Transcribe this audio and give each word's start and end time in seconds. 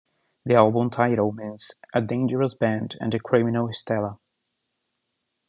The 0.45 0.55
album 0.55 0.89
title 0.89 1.31
means 1.31 1.75
"A 1.93 2.01
dangerous 2.01 2.55
band 2.55 2.97
and 2.99 3.13
the 3.13 3.19
criminal 3.19 3.71
Stella". 3.71 4.17